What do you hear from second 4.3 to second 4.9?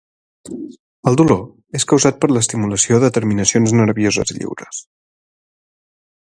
lliures.